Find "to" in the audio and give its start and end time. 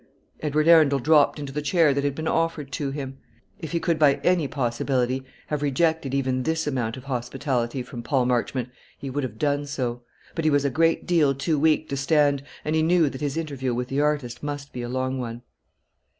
2.71-2.89, 11.89-11.97